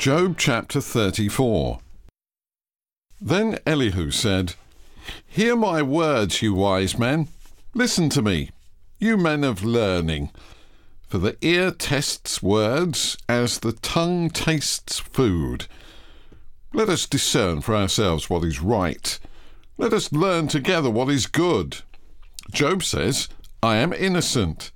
Job 0.00 0.36
chapter 0.38 0.80
34. 0.80 1.78
Then 3.20 3.58
Elihu 3.66 4.10
said, 4.10 4.54
Hear 5.26 5.54
my 5.54 5.82
words, 5.82 6.40
you 6.40 6.54
wise 6.54 6.98
men. 6.98 7.28
Listen 7.74 8.08
to 8.08 8.22
me, 8.22 8.48
you 8.98 9.18
men 9.18 9.44
of 9.44 9.62
learning. 9.62 10.30
For 11.06 11.18
the 11.18 11.36
ear 11.42 11.70
tests 11.70 12.42
words 12.42 13.18
as 13.28 13.58
the 13.58 13.72
tongue 13.72 14.30
tastes 14.30 14.98
food. 14.98 15.66
Let 16.72 16.88
us 16.88 17.04
discern 17.04 17.60
for 17.60 17.76
ourselves 17.76 18.30
what 18.30 18.42
is 18.42 18.62
right. 18.62 19.18
Let 19.76 19.92
us 19.92 20.12
learn 20.12 20.48
together 20.48 20.88
what 20.88 21.10
is 21.10 21.26
good. 21.26 21.82
Job 22.50 22.82
says, 22.82 23.28
I 23.62 23.76
am 23.76 23.92
innocent, 23.92 24.72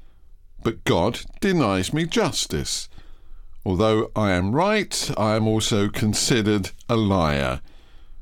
but 0.62 0.84
God 0.84 1.20
denies 1.40 1.94
me 1.94 2.04
justice. 2.04 2.90
Although 3.66 4.10
I 4.14 4.32
am 4.32 4.54
right, 4.54 5.10
I 5.16 5.36
am 5.36 5.48
also 5.48 5.88
considered 5.88 6.70
a 6.88 6.96
liar. 6.96 7.60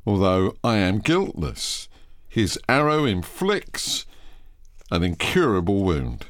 Although 0.06 0.56
I 0.62 0.76
am 0.76 0.98
guiltless, 0.98 1.88
his 2.28 2.58
arrow 2.68 3.04
inflicts 3.04 4.06
an 4.90 5.02
incurable 5.02 5.82
wound. 5.82 6.26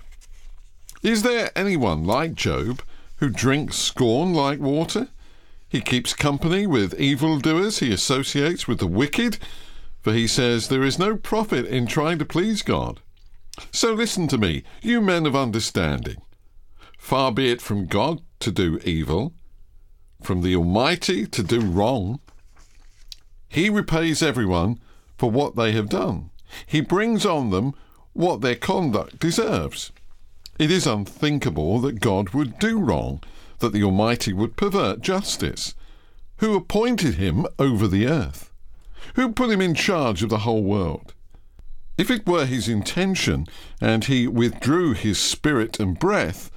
Is 1.02 1.22
there 1.22 1.50
anyone 1.56 2.04
like 2.04 2.34
Job 2.34 2.80
who 3.16 3.28
drinks 3.28 3.76
scorn 3.76 4.32
like 4.32 4.60
water? 4.60 5.08
He 5.68 5.80
keeps 5.80 6.14
company 6.14 6.66
with 6.66 6.98
evildoers, 7.00 7.80
he 7.80 7.92
associates 7.92 8.68
with 8.68 8.78
the 8.78 8.86
wicked, 8.86 9.38
for 10.00 10.12
he 10.12 10.26
says 10.26 10.68
there 10.68 10.82
is 10.82 10.98
no 10.98 11.16
profit 11.16 11.66
in 11.66 11.86
trying 11.86 12.18
to 12.18 12.24
please 12.24 12.62
God. 12.62 13.00
So 13.70 13.92
listen 13.92 14.28
to 14.28 14.38
me, 14.38 14.64
you 14.82 15.00
men 15.00 15.26
of 15.26 15.36
understanding. 15.36 16.22
Far 16.98 17.32
be 17.32 17.50
it 17.50 17.60
from 17.60 17.86
God 17.86 18.22
to 18.42 18.52
do 18.52 18.78
evil, 18.84 19.32
from 20.22 20.42
the 20.42 20.54
Almighty 20.54 21.26
to 21.26 21.42
do 21.42 21.60
wrong. 21.60 22.20
He 23.48 23.70
repays 23.70 24.22
everyone 24.22 24.78
for 25.16 25.30
what 25.30 25.56
they 25.56 25.72
have 25.72 25.88
done. 25.88 26.30
He 26.66 26.80
brings 26.80 27.24
on 27.24 27.50
them 27.50 27.74
what 28.12 28.40
their 28.40 28.54
conduct 28.54 29.18
deserves. 29.18 29.90
It 30.58 30.70
is 30.70 30.86
unthinkable 30.86 31.80
that 31.80 32.00
God 32.00 32.30
would 32.30 32.58
do 32.58 32.78
wrong, 32.78 33.22
that 33.60 33.72
the 33.72 33.82
Almighty 33.82 34.32
would 34.32 34.56
pervert 34.56 35.00
justice. 35.00 35.74
Who 36.38 36.54
appointed 36.54 37.14
him 37.14 37.46
over 37.58 37.88
the 37.88 38.06
earth? 38.06 38.50
Who 39.14 39.32
put 39.32 39.50
him 39.50 39.60
in 39.60 39.74
charge 39.74 40.22
of 40.22 40.28
the 40.28 40.38
whole 40.38 40.62
world? 40.62 41.14
If 41.98 42.10
it 42.10 42.26
were 42.26 42.46
his 42.46 42.68
intention, 42.68 43.46
and 43.80 44.04
he 44.04 44.26
withdrew 44.26 44.92
his 44.94 45.18
spirit 45.18 45.78
and 45.78 45.98
breath, 45.98 46.50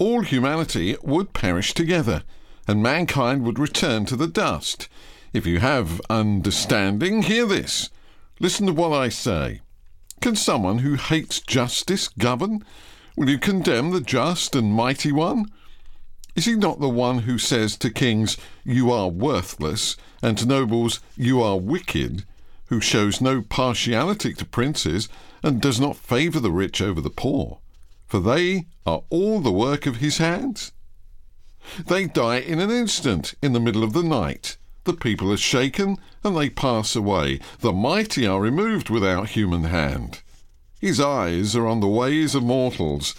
all 0.00 0.22
humanity 0.22 0.96
would 1.02 1.34
perish 1.34 1.74
together, 1.74 2.22
and 2.66 2.82
mankind 2.82 3.44
would 3.44 3.58
return 3.58 4.06
to 4.06 4.16
the 4.16 4.26
dust. 4.26 4.88
If 5.34 5.46
you 5.46 5.58
have 5.58 6.00
understanding, 6.08 7.22
hear 7.22 7.44
this. 7.44 7.90
Listen 8.40 8.66
to 8.66 8.72
what 8.72 8.92
I 8.92 9.10
say. 9.10 9.60
Can 10.22 10.36
someone 10.36 10.78
who 10.78 10.94
hates 10.94 11.38
justice 11.38 12.08
govern? 12.08 12.64
Will 13.14 13.28
you 13.28 13.38
condemn 13.38 13.90
the 13.90 14.00
just 14.00 14.56
and 14.56 14.72
mighty 14.72 15.12
one? 15.12 15.50
Is 16.34 16.46
he 16.46 16.54
not 16.54 16.80
the 16.80 16.88
one 16.88 17.20
who 17.20 17.36
says 17.36 17.76
to 17.76 17.90
kings, 17.90 18.38
You 18.64 18.90
are 18.90 19.08
worthless, 19.08 19.98
and 20.22 20.38
to 20.38 20.46
nobles, 20.46 21.00
You 21.14 21.42
are 21.42 21.58
wicked, 21.58 22.24
who 22.68 22.80
shows 22.80 23.20
no 23.20 23.42
partiality 23.42 24.32
to 24.32 24.46
princes, 24.46 25.10
and 25.42 25.60
does 25.60 25.78
not 25.78 25.96
favour 25.96 26.40
the 26.40 26.50
rich 26.50 26.80
over 26.80 27.02
the 27.02 27.10
poor? 27.10 27.58
For 28.10 28.18
they 28.18 28.66
are 28.84 29.04
all 29.08 29.38
the 29.38 29.52
work 29.52 29.86
of 29.86 29.98
his 29.98 30.18
hands. 30.18 30.72
They 31.86 32.06
die 32.06 32.38
in 32.38 32.58
an 32.58 32.68
instant, 32.68 33.34
in 33.40 33.52
the 33.52 33.60
middle 33.60 33.84
of 33.84 33.92
the 33.92 34.02
night. 34.02 34.56
The 34.82 34.94
people 34.94 35.30
are 35.30 35.36
shaken, 35.36 35.96
and 36.24 36.36
they 36.36 36.50
pass 36.50 36.96
away. 36.96 37.38
The 37.60 37.72
mighty 37.72 38.26
are 38.26 38.40
removed 38.40 38.90
without 38.90 39.28
human 39.28 39.62
hand. 39.62 40.22
His 40.80 40.98
eyes 40.98 41.54
are 41.54 41.68
on 41.68 41.78
the 41.78 41.86
ways 41.86 42.34
of 42.34 42.42
mortals. 42.42 43.14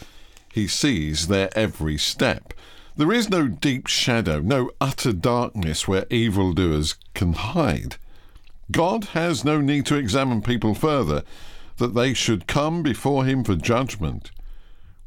He 0.51 0.67
sees 0.67 1.27
their 1.27 1.49
every 1.57 1.97
step. 1.97 2.53
There 2.97 3.13
is 3.13 3.29
no 3.29 3.47
deep 3.47 3.87
shadow, 3.87 4.41
no 4.41 4.71
utter 4.81 5.13
darkness 5.13 5.87
where 5.87 6.05
evildoers 6.09 6.95
can 7.13 7.31
hide. 7.31 7.95
God 8.71 9.05
has 9.13 9.45
no 9.45 9.61
need 9.61 9.85
to 9.85 9.95
examine 9.95 10.41
people 10.41 10.75
further, 10.75 11.23
that 11.77 11.93
they 11.93 12.13
should 12.13 12.45
come 12.45 12.83
before 12.83 13.23
him 13.23 13.45
for 13.45 13.55
judgment. 13.55 14.31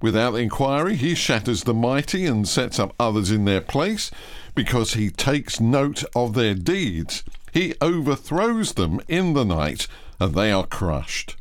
Without 0.04 0.34
inquiry, 0.34 0.96
he 0.96 1.14
shatters 1.14 1.62
the 1.62 1.72
mighty 1.72 2.26
and 2.26 2.46
sets 2.46 2.78
up 2.78 2.94
others 3.00 3.30
in 3.30 3.46
their 3.46 3.62
place, 3.62 4.10
because 4.54 4.92
he 4.92 5.08
takes 5.08 5.60
note 5.60 6.04
of 6.14 6.34
their 6.34 6.54
deeds. 6.54 7.24
He 7.54 7.72
overthrows 7.80 8.74
them 8.74 9.00
in 9.08 9.32
the 9.32 9.46
night, 9.46 9.86
and 10.20 10.34
they 10.34 10.52
are 10.52 10.66
crushed. 10.66 11.36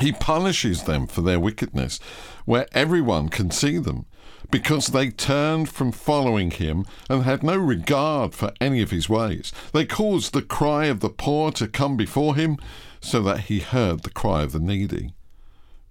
He 0.00 0.10
punishes 0.10 0.82
them 0.82 1.06
for 1.06 1.20
their 1.20 1.38
wickedness, 1.38 2.00
where 2.44 2.66
everyone 2.72 3.28
can 3.28 3.52
see 3.52 3.78
them, 3.78 4.04
because 4.50 4.88
they 4.88 5.08
turned 5.08 5.68
from 5.68 5.92
following 5.92 6.50
him 6.50 6.84
and 7.08 7.22
had 7.22 7.44
no 7.44 7.56
regard 7.56 8.34
for 8.34 8.52
any 8.60 8.82
of 8.82 8.90
his 8.90 9.08
ways. 9.08 9.52
They 9.72 9.86
caused 9.86 10.32
the 10.32 10.42
cry 10.42 10.86
of 10.86 10.98
the 10.98 11.08
poor 11.08 11.52
to 11.52 11.68
come 11.68 11.96
before 11.96 12.34
him, 12.34 12.56
so 13.00 13.22
that 13.22 13.42
he 13.42 13.60
heard 13.60 14.02
the 14.02 14.10
cry 14.10 14.42
of 14.42 14.50
the 14.50 14.58
needy. 14.58 15.14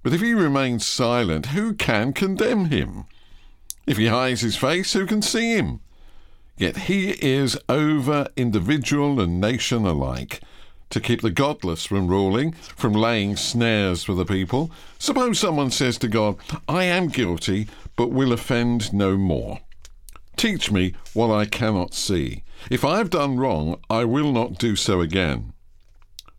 But 0.10 0.16
if 0.16 0.22
he 0.22 0.34
remains 0.34 0.88
silent, 0.88 1.46
who 1.54 1.76
can 1.76 2.14
condemn 2.14 2.72
him? 2.72 3.06
If 3.86 3.98
he 3.98 4.08
hides 4.08 4.42
his 4.42 4.56
face, 4.56 4.94
who 4.94 5.06
can 5.06 5.22
see 5.22 5.56
him? 5.56 5.82
Yet 6.58 6.78
he 6.78 7.12
is 7.24 7.56
over 7.70 8.28
individual 8.36 9.22
and 9.22 9.40
nation 9.40 9.86
alike 9.86 10.42
to 10.90 11.00
keep 11.00 11.22
the 11.22 11.30
godless 11.30 11.86
from 11.86 12.08
ruling, 12.08 12.54
from 12.54 12.94
laying 12.94 13.36
snares 13.36 14.04
for 14.04 14.16
the 14.16 14.26
people. 14.26 14.72
Suppose 14.98 15.38
someone 15.38 15.70
says 15.70 16.00
to 16.00 16.08
God, 16.08 16.38
I 16.68 16.86
am 16.86 17.10
guilty, 17.10 17.68
but 17.96 18.10
will 18.10 18.34
offend 18.34 18.92
no 18.92 19.16
more. 19.16 19.60
Teach 20.38 20.72
me 20.72 20.96
what 21.14 21.30
I 21.30 21.46
cannot 21.46 21.94
see. 21.94 22.42
If 22.72 22.84
I 22.84 22.98
have 22.98 23.12
done 23.12 23.38
wrong, 23.38 23.80
I 23.92 24.06
will 24.06 24.32
not 24.32 24.58
do 24.58 24.76
so 24.76 25.02
again. 25.02 25.54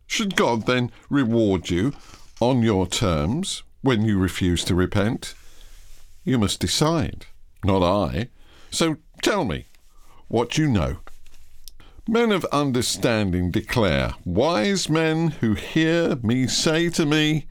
Should 0.07 0.35
God 0.35 0.65
then 0.65 0.91
reward 1.09 1.69
you 1.69 1.93
on 2.41 2.61
your 2.63 2.87
terms 2.87 3.63
when 3.81 4.03
you 4.03 4.17
refuse 4.17 4.65
to 4.65 4.75
repent? 4.75 5.33
You 6.25 6.37
must 6.37 6.59
decide, 6.59 7.27
not 7.63 7.83
I. 7.83 8.29
So 8.71 8.97
tell 9.21 9.45
me 9.45 9.67
what 10.27 10.57
you 10.57 10.67
know. 10.67 10.97
Men 12.07 12.31
of 12.31 12.43
understanding 12.45 13.51
declare, 13.51 14.15
wise 14.25 14.89
men 14.89 15.29
who 15.29 15.53
hear 15.53 16.15
me 16.17 16.47
say 16.47 16.89
to 16.89 17.05
me, 17.05 17.45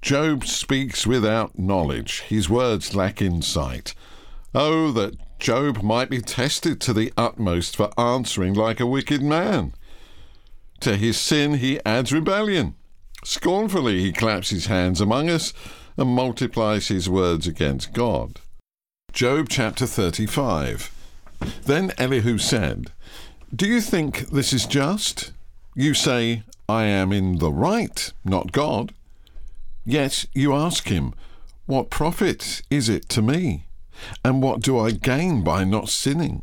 Job 0.00 0.44
speaks 0.44 1.06
without 1.06 1.58
knowledge, 1.58 2.20
his 2.20 2.48
words 2.48 2.94
lack 2.94 3.20
insight. 3.20 3.94
Oh, 4.54 4.92
that 4.92 5.16
Job 5.38 5.82
might 5.82 6.10
be 6.10 6.20
tested 6.20 6.80
to 6.82 6.92
the 6.92 7.12
utmost 7.16 7.76
for 7.76 7.90
answering 7.98 8.54
like 8.54 8.78
a 8.78 8.86
wicked 8.86 9.22
man. 9.22 9.74
To 10.80 10.96
his 10.96 11.16
sin 11.16 11.54
he 11.54 11.80
adds 11.84 12.12
rebellion. 12.12 12.76
Scornfully 13.24 14.00
he 14.00 14.12
claps 14.12 14.50
his 14.50 14.66
hands 14.66 15.00
among 15.00 15.30
us 15.30 15.52
and 15.96 16.08
multiplies 16.08 16.88
his 16.88 17.08
words 17.08 17.46
against 17.46 17.92
God. 17.92 18.40
Job 19.12 19.48
chapter 19.48 19.86
35. 19.86 20.90
Then 21.64 21.92
Elihu 21.98 22.38
said, 22.38 22.90
Do 23.54 23.66
you 23.66 23.80
think 23.80 24.30
this 24.30 24.52
is 24.52 24.66
just? 24.66 25.32
You 25.74 25.94
say, 25.94 26.42
I 26.68 26.84
am 26.84 27.12
in 27.12 27.38
the 27.38 27.52
right, 27.52 28.12
not 28.24 28.52
God. 28.52 28.92
Yet 29.84 30.26
you 30.34 30.54
ask 30.54 30.88
him, 30.88 31.14
What 31.66 31.90
profit 31.90 32.62
is 32.70 32.88
it 32.88 33.08
to 33.10 33.22
me? 33.22 33.66
And 34.24 34.42
what 34.42 34.60
do 34.60 34.78
I 34.78 34.90
gain 34.90 35.44
by 35.44 35.64
not 35.64 35.88
sinning? 35.88 36.42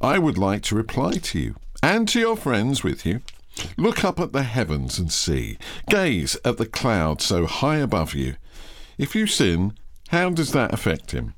I 0.00 0.18
would 0.18 0.38
like 0.38 0.62
to 0.64 0.74
reply 0.74 1.12
to 1.12 1.38
you, 1.38 1.56
and 1.82 2.08
to 2.08 2.20
your 2.20 2.36
friends 2.36 2.82
with 2.82 3.06
you. 3.06 3.20
Look 3.76 4.04
up 4.04 4.20
at 4.20 4.32
the 4.32 4.42
heavens 4.42 4.98
and 4.98 5.12
see. 5.12 5.58
Gaze 5.88 6.36
at 6.44 6.58
the 6.58 6.66
clouds 6.66 7.24
so 7.24 7.46
high 7.46 7.78
above 7.78 8.14
you. 8.14 8.36
If 8.98 9.14
you 9.14 9.26
sin, 9.26 9.74
how 10.08 10.30
does 10.30 10.52
that 10.52 10.72
affect 10.72 11.12
him? 11.12 11.34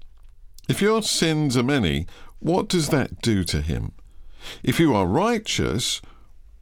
If 0.68 0.80
your 0.80 1.02
sins 1.02 1.56
are 1.56 1.62
many, 1.62 2.06
what 2.38 2.68
does 2.68 2.88
that 2.88 3.20
do 3.20 3.44
to 3.44 3.60
him? 3.60 3.92
If 4.62 4.80
you 4.80 4.94
are 4.94 5.06
righteous, 5.06 6.00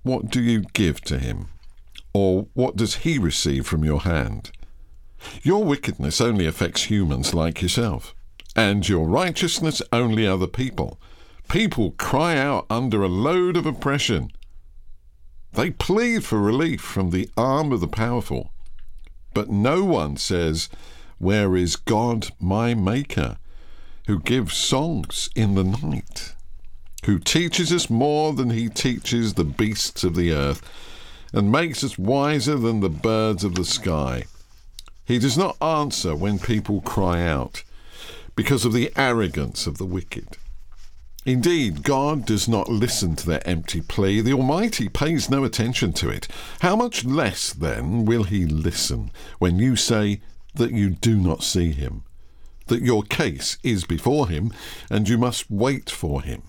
what 0.02 0.30
do 0.30 0.42
you 0.42 0.62
give 0.72 1.00
to 1.02 1.18
him? 1.18 1.48
Or 2.14 2.48
what 2.54 2.76
does 2.76 2.96
he 2.96 3.18
receive 3.18 3.66
from 3.66 3.84
your 3.84 4.00
hand? 4.00 4.50
Your 5.42 5.64
wickedness 5.64 6.20
only 6.20 6.46
affects 6.46 6.84
humans 6.84 7.34
like 7.34 7.60
yourself, 7.60 8.14
and 8.56 8.88
your 8.88 9.06
righteousness 9.06 9.82
only 9.92 10.26
other 10.26 10.46
people. 10.46 10.98
People 11.48 11.92
cry 11.92 12.36
out 12.36 12.66
under 12.70 13.02
a 13.02 13.08
load 13.08 13.56
of 13.56 13.66
oppression. 13.66 14.30
They 15.58 15.72
plead 15.72 16.24
for 16.24 16.38
relief 16.38 16.80
from 16.80 17.10
the 17.10 17.28
arm 17.36 17.72
of 17.72 17.80
the 17.80 17.88
powerful. 17.88 18.52
But 19.34 19.50
no 19.50 19.82
one 19.82 20.16
says, 20.16 20.68
Where 21.18 21.56
is 21.56 21.74
God 21.74 22.28
my 22.38 22.74
Maker, 22.74 23.38
who 24.06 24.20
gives 24.20 24.56
songs 24.56 25.28
in 25.34 25.56
the 25.56 25.64
night, 25.64 26.36
who 27.06 27.18
teaches 27.18 27.72
us 27.72 27.90
more 27.90 28.32
than 28.34 28.50
he 28.50 28.68
teaches 28.68 29.34
the 29.34 29.42
beasts 29.42 30.04
of 30.04 30.14
the 30.14 30.30
earth, 30.32 30.62
and 31.32 31.50
makes 31.50 31.82
us 31.82 31.98
wiser 31.98 32.56
than 32.56 32.78
the 32.78 32.88
birds 32.88 33.42
of 33.42 33.56
the 33.56 33.64
sky? 33.64 34.26
He 35.04 35.18
does 35.18 35.36
not 35.36 35.60
answer 35.60 36.14
when 36.14 36.38
people 36.38 36.82
cry 36.82 37.26
out 37.26 37.64
because 38.36 38.64
of 38.64 38.72
the 38.72 38.92
arrogance 38.94 39.66
of 39.66 39.78
the 39.78 39.86
wicked. 39.86 40.36
Indeed, 41.28 41.82
God 41.82 42.24
does 42.24 42.48
not 42.48 42.70
listen 42.70 43.14
to 43.16 43.26
their 43.26 43.46
empty 43.46 43.82
plea. 43.82 44.22
The 44.22 44.32
Almighty 44.32 44.88
pays 44.88 45.28
no 45.28 45.44
attention 45.44 45.92
to 45.92 46.08
it. 46.08 46.26
How 46.60 46.74
much 46.74 47.04
less, 47.04 47.52
then, 47.52 48.06
will 48.06 48.22
He 48.22 48.46
listen 48.46 49.10
when 49.38 49.58
you 49.58 49.76
say 49.76 50.22
that 50.54 50.70
you 50.72 50.88
do 50.88 51.16
not 51.16 51.42
see 51.42 51.72
Him, 51.72 52.02
that 52.68 52.80
your 52.80 53.02
case 53.02 53.58
is 53.62 53.84
before 53.84 54.30
Him, 54.30 54.54
and 54.88 55.06
you 55.06 55.18
must 55.18 55.50
wait 55.50 55.90
for 55.90 56.22
Him? 56.22 56.44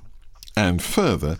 And 0.55 0.81
further, 0.81 1.39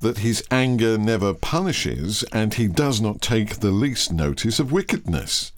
that 0.00 0.18
His 0.18 0.42
anger 0.50 0.96
never 0.96 1.34
punishes, 1.34 2.22
and 2.32 2.54
He 2.54 2.68
does 2.68 3.02
not 3.02 3.20
take 3.20 3.56
the 3.56 3.70
least 3.70 4.14
notice 4.14 4.58
of 4.58 4.72
wickedness. 4.72 5.52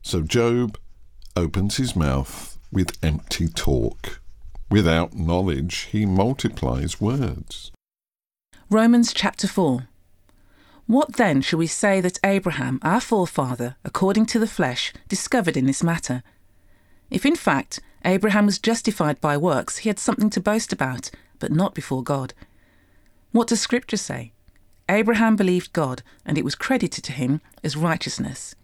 So 0.00 0.22
Job 0.22 0.78
opens 1.36 1.76
his 1.76 1.94
mouth 1.94 2.58
with 2.72 2.96
empty 3.04 3.46
talk. 3.48 4.22
Without 4.74 5.14
knowledge, 5.14 5.86
he 5.92 6.04
multiplies 6.04 7.00
words. 7.00 7.70
Romans 8.68 9.12
chapter 9.12 9.46
4. 9.46 9.86
What 10.88 11.12
then 11.12 11.42
shall 11.42 11.60
we 11.60 11.68
say 11.68 12.00
that 12.00 12.18
Abraham, 12.24 12.80
our 12.82 13.00
forefather, 13.00 13.76
according 13.84 14.26
to 14.26 14.40
the 14.40 14.48
flesh, 14.48 14.92
discovered 15.06 15.56
in 15.56 15.66
this 15.66 15.84
matter? 15.84 16.24
If 17.08 17.24
in 17.24 17.36
fact 17.36 17.78
Abraham 18.04 18.46
was 18.46 18.58
justified 18.58 19.20
by 19.20 19.36
works, 19.36 19.76
he 19.76 19.88
had 19.88 20.00
something 20.00 20.28
to 20.30 20.40
boast 20.40 20.72
about, 20.72 21.08
but 21.38 21.52
not 21.52 21.76
before 21.76 22.02
God. 22.02 22.34
What 23.30 23.46
does 23.46 23.60
Scripture 23.60 23.96
say? 23.96 24.32
Abraham 24.88 25.36
believed 25.36 25.72
God, 25.72 26.02
and 26.26 26.36
it 26.36 26.44
was 26.44 26.56
credited 26.56 27.04
to 27.04 27.12
him 27.12 27.40
as 27.62 27.76
righteousness. 27.76 28.56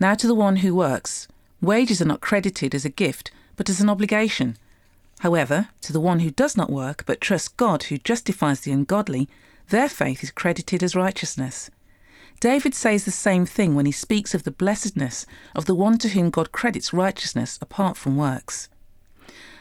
Now 0.00 0.14
to 0.14 0.26
the 0.26 0.34
one 0.34 0.56
who 0.64 0.74
works, 0.74 1.28
wages 1.60 2.00
are 2.00 2.06
not 2.06 2.22
credited 2.22 2.74
as 2.74 2.86
a 2.86 2.96
gift 3.04 3.30
but 3.56 3.68
as 3.68 3.80
an 3.80 3.90
obligation. 3.90 4.56
However, 5.20 5.68
to 5.82 5.92
the 5.92 6.00
one 6.00 6.20
who 6.20 6.30
does 6.30 6.56
not 6.56 6.70
work, 6.70 7.04
but 7.06 7.20
trusts 7.20 7.48
God 7.48 7.84
who 7.84 7.98
justifies 7.98 8.60
the 8.60 8.72
ungodly, 8.72 9.28
their 9.68 9.88
faith 9.88 10.22
is 10.22 10.30
credited 10.30 10.82
as 10.82 10.96
righteousness. 10.96 11.70
David 12.40 12.74
says 12.74 13.04
the 13.04 13.12
same 13.12 13.46
thing 13.46 13.76
when 13.76 13.86
he 13.86 13.92
speaks 13.92 14.34
of 14.34 14.42
the 14.42 14.50
blessedness 14.50 15.26
of 15.54 15.66
the 15.66 15.76
one 15.76 15.96
to 15.98 16.08
whom 16.08 16.30
God 16.30 16.50
credits 16.50 16.92
righteousness 16.92 17.56
apart 17.62 17.96
from 17.96 18.16
works. 18.16 18.68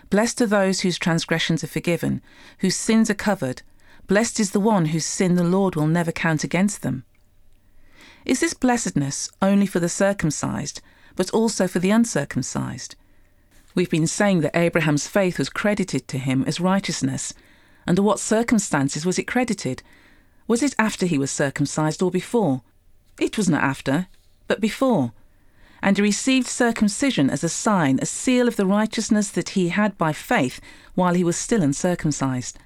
Blessed 0.09 0.41
are 0.41 0.47
those 0.47 0.81
whose 0.81 0.97
transgressions 0.97 1.63
are 1.63 1.67
forgiven, 1.67 2.21
whose 2.57 2.75
sins 2.75 3.09
are 3.09 3.13
covered. 3.13 3.61
Blessed 4.07 4.39
is 4.39 4.51
the 4.51 4.59
one 4.59 4.85
whose 4.85 5.05
sin 5.05 5.35
the 5.35 5.43
Lord 5.43 5.75
will 5.75 5.85
never 5.85 6.11
count 6.11 6.43
against 6.43 6.81
them. 6.81 7.05
Is 8.25 8.39
this 8.39 8.53
blessedness 8.53 9.29
only 9.41 9.67
for 9.67 9.79
the 9.79 9.87
circumcised, 9.87 10.81
but 11.15 11.29
also 11.29 11.67
for 11.67 11.79
the 11.79 11.91
uncircumcised? 11.91 12.95
We've 13.73 13.89
been 13.89 14.07
saying 14.07 14.41
that 14.41 14.55
Abraham's 14.55 15.07
faith 15.07 15.37
was 15.37 15.49
credited 15.49 16.07
to 16.09 16.17
him 16.17 16.43
as 16.45 16.59
righteousness. 16.59 17.33
Under 17.87 18.01
what 18.01 18.19
circumstances 18.19 19.05
was 19.05 19.17
it 19.17 19.27
credited? 19.27 19.81
Was 20.47 20.61
it 20.61 20.75
after 20.77 21.05
he 21.05 21.17
was 21.17 21.31
circumcised 21.31 22.01
or 22.01 22.11
before? 22.11 22.61
It 23.19 23.37
was 23.37 23.47
not 23.47 23.63
after, 23.63 24.07
but 24.47 24.59
before. 24.59 25.13
And 25.81 25.97
he 25.97 26.03
received 26.03 26.47
circumcision 26.47 27.29
as 27.29 27.43
a 27.43 27.49
sign, 27.49 27.97
a 28.01 28.05
seal 28.05 28.47
of 28.47 28.55
the 28.55 28.65
righteousness 28.65 29.29
that 29.29 29.49
he 29.49 29.69
had 29.69 29.97
by 29.97 30.13
faith 30.13 30.59
while 30.93 31.13
he 31.13 31.23
was 31.23 31.37
still 31.37 31.63
uncircumcised. 31.63 32.59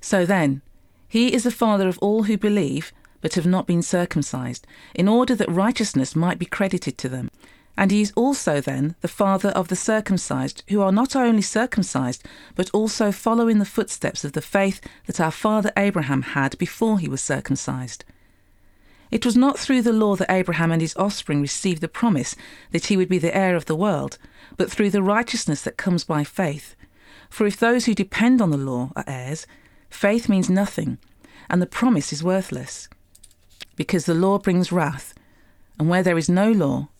So 0.00 0.26
then, 0.26 0.62
he 1.08 1.32
is 1.32 1.44
the 1.44 1.50
father 1.50 1.88
of 1.88 1.98
all 1.98 2.24
who 2.24 2.36
believe, 2.36 2.92
but 3.20 3.34
have 3.34 3.46
not 3.46 3.66
been 3.66 3.82
circumcised, 3.82 4.66
in 4.94 5.08
order 5.08 5.34
that 5.36 5.48
righteousness 5.48 6.16
might 6.16 6.38
be 6.38 6.44
credited 6.44 6.98
to 6.98 7.08
them. 7.08 7.30
And 7.76 7.90
he 7.90 8.00
is 8.00 8.12
also 8.14 8.60
then 8.60 8.94
the 9.00 9.08
father 9.08 9.48
of 9.50 9.68
the 9.68 9.76
circumcised, 9.76 10.62
who 10.68 10.80
are 10.80 10.92
not 10.92 11.16
only 11.16 11.42
circumcised, 11.42 12.24
but 12.54 12.70
also 12.70 13.10
follow 13.10 13.48
in 13.48 13.58
the 13.58 13.64
footsteps 13.64 14.24
of 14.24 14.32
the 14.32 14.40
faith 14.40 14.80
that 15.06 15.20
our 15.20 15.32
father 15.32 15.72
Abraham 15.76 16.22
had 16.22 16.56
before 16.58 16.98
he 16.98 17.08
was 17.08 17.20
circumcised. 17.20 18.04
It 19.10 19.24
was 19.24 19.36
not 19.36 19.58
through 19.58 19.82
the 19.82 19.92
law 19.92 20.16
that 20.16 20.30
Abraham 20.30 20.72
and 20.72 20.80
his 20.80 20.96
offspring 20.96 21.40
received 21.40 21.80
the 21.80 21.88
promise 21.88 22.34
that 22.70 22.86
he 22.86 22.96
would 22.96 23.08
be 23.08 23.18
the 23.18 23.36
heir 23.36 23.54
of 23.56 23.66
the 23.66 23.76
world, 23.76 24.18
but 24.56 24.70
through 24.70 24.90
the 24.90 25.02
righteousness 25.02 25.62
that 25.62 25.76
comes 25.76 26.04
by 26.04 26.24
faith. 26.24 26.74
For 27.28 27.46
if 27.46 27.56
those 27.56 27.86
who 27.86 27.94
depend 27.94 28.40
on 28.40 28.50
the 28.50 28.56
law 28.56 28.92
are 28.96 29.04
heirs, 29.06 29.46
faith 29.90 30.28
means 30.28 30.48
nothing, 30.48 30.98
and 31.50 31.60
the 31.60 31.66
promise 31.66 32.12
is 32.12 32.24
worthless. 32.24 32.88
Because 33.76 34.06
the 34.06 34.14
law 34.14 34.38
brings 34.38 34.72
wrath, 34.72 35.14
and 35.78 35.88
where 35.88 36.02
there 36.02 36.18
is 36.18 36.28
no 36.28 36.50
law, 36.52 36.88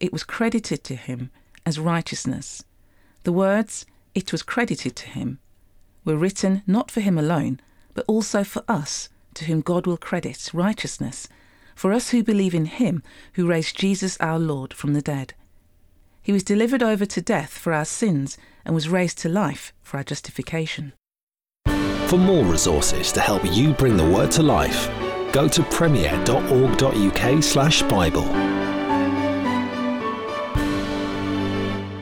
it 0.00 0.12
was 0.12 0.24
credited 0.24 0.82
to 0.84 0.96
him 0.96 1.30
as 1.64 1.78
righteousness. 1.78 2.64
The 3.24 3.32
words, 3.32 3.86
it 4.14 4.32
was 4.32 4.42
credited 4.42 4.96
to 4.96 5.08
him, 5.08 5.38
were 6.04 6.16
written 6.16 6.62
not 6.66 6.90
for 6.90 7.00
him 7.00 7.16
alone, 7.18 7.60
but 7.94 8.04
also 8.06 8.44
for 8.44 8.62
us, 8.68 9.08
to 9.34 9.46
whom 9.46 9.60
God 9.60 9.86
will 9.86 9.96
credit 9.96 10.50
righteousness, 10.52 11.28
for 11.74 11.92
us 11.92 12.10
who 12.10 12.22
believe 12.22 12.54
in 12.54 12.66
him 12.66 13.02
who 13.34 13.46
raised 13.46 13.76
Jesus 13.76 14.16
our 14.18 14.38
Lord 14.38 14.72
from 14.72 14.94
the 14.94 15.02
dead. 15.02 15.34
He 16.22 16.32
was 16.32 16.42
delivered 16.42 16.82
over 16.82 17.06
to 17.06 17.20
death 17.20 17.50
for 17.50 17.72
our 17.72 17.84
sins 17.84 18.36
and 18.64 18.74
was 18.74 18.88
raised 18.88 19.18
to 19.18 19.28
life 19.28 19.72
for 19.82 19.98
our 19.98 20.04
justification. 20.04 20.92
For 22.08 22.18
more 22.18 22.44
resources 22.44 23.12
to 23.12 23.20
help 23.20 23.44
you 23.44 23.74
bring 23.74 23.96
the 23.96 24.08
word 24.08 24.32
to 24.32 24.42
life, 24.42 24.90
go 25.32 25.46
to 25.48 25.62
premier.org.uk/slash 25.64 27.82